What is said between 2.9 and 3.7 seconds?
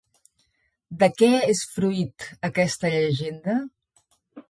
llegenda?